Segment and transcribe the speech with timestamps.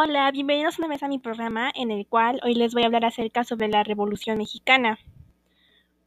[0.00, 3.04] Hola, bienvenidos una vez a mi programa en el cual hoy les voy a hablar
[3.04, 4.96] acerca sobre la Revolución Mexicana.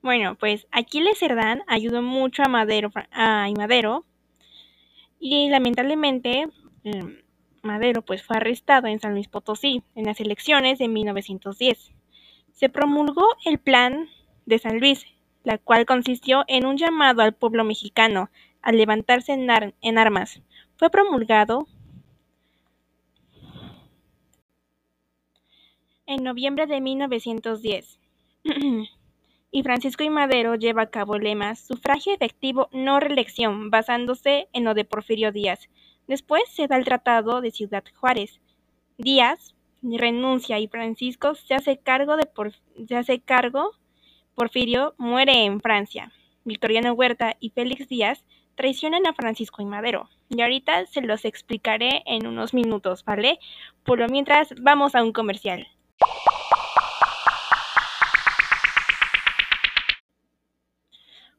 [0.00, 4.06] Bueno, pues Aquiles Cerdán ayudó mucho a Madero, a Madero
[5.20, 6.48] y lamentablemente
[6.84, 7.18] em,
[7.62, 11.92] Madero pues fue arrestado en San Luis Potosí en las elecciones de 1910.
[12.52, 14.08] Se promulgó el Plan
[14.46, 15.04] de San Luis,
[15.42, 18.30] la cual consistió en un llamado al pueblo mexicano
[18.62, 20.40] a levantarse en armas.
[20.76, 21.68] Fue promulgado
[26.06, 27.98] en noviembre de 1910.
[29.50, 30.10] y Francisco I.
[30.10, 35.30] Madero lleva a cabo el lema sufragio efectivo, no reelección, basándose en lo de Porfirio
[35.30, 35.68] Díaz.
[36.08, 38.40] Después se da el Tratado de Ciudad Juárez.
[38.98, 42.28] Díaz renuncia y Francisco se hace cargo de
[42.88, 43.72] se hace cargo.
[44.34, 46.12] Porfirio muere en Francia.
[46.44, 48.24] Victoriano Huerta y Félix Díaz
[48.56, 50.08] traicionan a Francisco y Madero.
[50.28, 53.38] Y ahorita se los explicaré en unos minutos, ¿vale?
[53.84, 55.68] Por lo mientras, vamos a un comercial.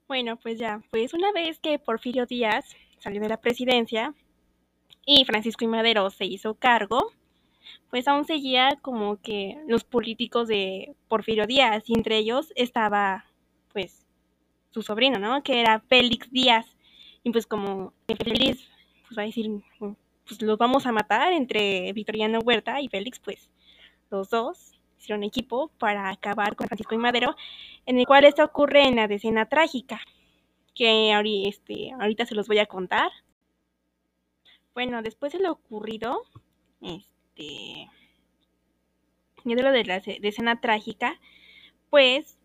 [0.08, 4.14] Bueno, pues ya, pues una vez que Porfirio Díaz salió de la presidencia
[5.06, 7.12] y Francisco y Madero se hizo cargo,
[7.90, 13.26] pues aún seguía como que los políticos de Porfirio Díaz y entre ellos estaba
[13.74, 14.06] pues
[14.72, 15.42] su sobrino, ¿no?
[15.44, 16.78] Que era Félix Díaz
[17.24, 18.70] y pues como Félix
[19.08, 19.50] pues va a decir,
[19.80, 23.50] pues los vamos a matar entre Victoriano Huerta y Félix, pues
[24.10, 27.36] los dos hicieron equipo para acabar con Francisco y Madero,
[27.86, 30.00] en el cual esto ocurre en la decena trágica,
[30.74, 31.14] que
[31.48, 33.12] este, ahorita se los voy a contar.
[34.74, 36.24] Bueno, después de lo ocurrido,
[36.82, 37.88] este,
[39.44, 41.20] de lo de la decena trágica,
[41.90, 42.38] pues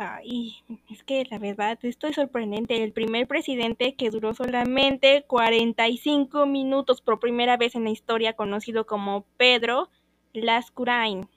[0.00, 0.54] Ay,
[0.88, 2.84] es que la verdad, esto es sorprendente.
[2.84, 8.86] El primer presidente que duró solamente 45 minutos por primera vez en la historia, conocido
[8.86, 9.90] como Pedro
[10.32, 11.28] Lascurain.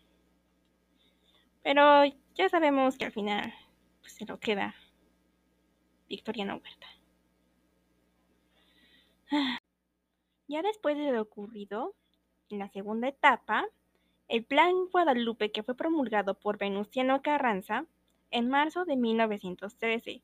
[1.63, 2.03] Pero
[2.35, 3.51] ya sabemos que al final
[4.01, 4.75] pues, se lo queda
[6.07, 6.87] Victoriano Huerta.
[10.47, 11.95] Ya después de lo ocurrido,
[12.49, 13.65] en la segunda etapa,
[14.27, 17.87] el Plan Guadalupe que fue promulgado por Venustiano Carranza
[18.31, 20.21] en marzo de 1913,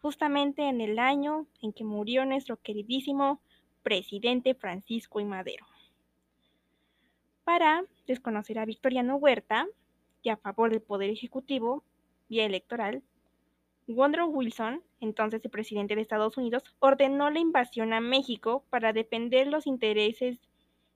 [0.00, 3.40] justamente en el año en que murió nuestro queridísimo
[3.82, 5.24] presidente Francisco I.
[5.24, 5.66] Madero.
[7.44, 9.66] Para desconocer a Victoriano Huerta
[10.22, 11.82] y a favor del Poder Ejecutivo,
[12.28, 13.02] vía electoral,
[13.88, 19.48] Woodrow Wilson, entonces el presidente de Estados Unidos, ordenó la invasión a México para defender
[19.48, 20.38] los intereses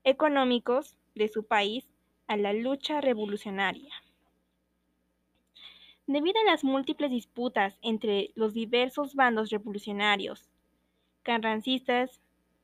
[0.04, 1.88] económicos de su país
[2.28, 3.92] a la lucha revolucionaria.
[6.08, 10.48] Debido a las múltiples disputas entre los diversos bandos revolucionarios,
[11.24, 12.20] carrancistas,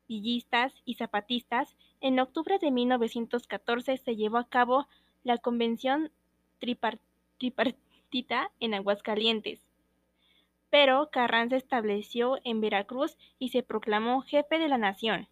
[0.07, 4.87] villistas y zapatistas, en octubre de 1914 se llevó a cabo
[5.25, 6.13] la Convención
[6.61, 9.67] Tripartita en Aguascalientes.
[10.71, 15.27] Pero Carranza estableció en Veracruz y se proclamó jefe de la nación,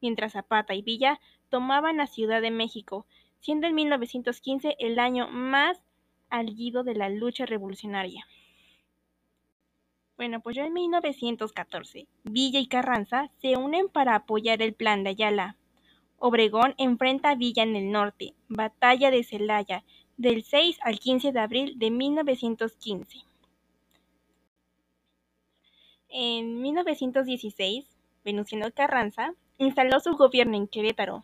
[0.00, 3.04] mientras Zapata y Villa tomaban la Ciudad de México,
[3.40, 5.82] siendo en 1915 el año más
[6.30, 8.26] al guido de la lucha revolucionaria.
[10.16, 15.10] Bueno, pues ya en 1914, Villa y Carranza se unen para apoyar el plan de
[15.10, 15.56] Ayala.
[16.18, 19.84] Obregón enfrenta a Villa en el norte, batalla de Celaya,
[20.16, 23.18] del 6 al 15 de abril de 1915.
[26.08, 27.86] En 1916,
[28.24, 31.22] Venustiano Carranza instaló su gobierno en Querétaro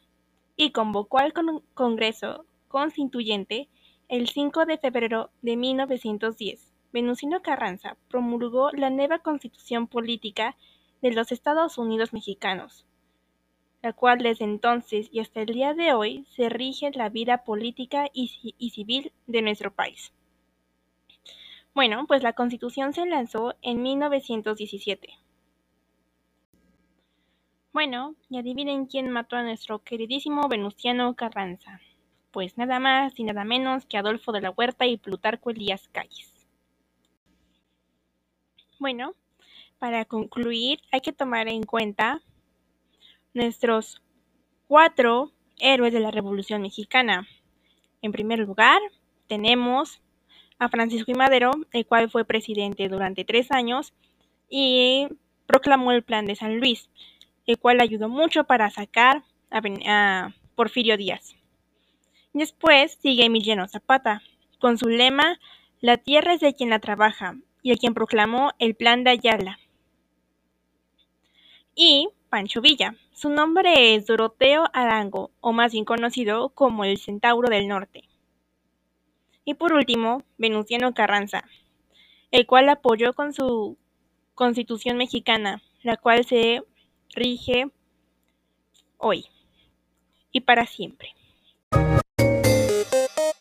[0.56, 1.32] y convocó al
[1.74, 3.68] Congreso Constituyente
[4.08, 10.56] el 5 de febrero de 1910, Venustiano Carranza promulgó la nueva Constitución Política
[11.00, 12.86] de los Estados Unidos Mexicanos,
[13.82, 18.08] la cual desde entonces y hasta el día de hoy se rige la vida política
[18.12, 18.28] y,
[18.70, 20.12] civil de nuestro país.
[21.74, 25.08] Bueno, pues la Constitución se lanzó en 1917.
[27.72, 31.80] Bueno, y adivinen quién mató a nuestro queridísimo Venustiano Carranza
[32.34, 36.32] pues nada más y nada menos que Adolfo de la Huerta y Plutarco Elías Calles.
[38.80, 39.14] Bueno,
[39.78, 42.20] para concluir hay que tomar en cuenta
[43.34, 44.02] nuestros
[44.66, 47.28] cuatro héroes de la Revolución Mexicana.
[48.02, 48.80] En primer lugar,
[49.28, 50.02] tenemos
[50.58, 51.14] a Francisco I.
[51.14, 53.94] Madero, el cual fue presidente durante tres años
[54.50, 55.06] y
[55.46, 56.90] proclamó el Plan de San Luis,
[57.46, 59.22] el cual ayudó mucho para sacar
[59.52, 61.36] a, Porfirio Díaz.
[62.34, 64.20] Después sigue Emiliano Zapata,
[64.58, 65.38] con su lema
[65.80, 69.60] La tierra es de quien la trabaja, y el quien proclamó el Plan de Ayala.
[71.76, 72.96] Y Pancho Villa.
[73.12, 78.02] Su nombre es Doroteo Arango, o más bien conocido como el Centauro del Norte.
[79.44, 81.44] Y por último, Venustiano Carranza,
[82.32, 83.78] el cual apoyó con su
[84.34, 86.64] Constitución mexicana, la cual se
[87.14, 87.70] rige
[88.98, 89.26] hoy
[90.32, 91.14] y para siempre.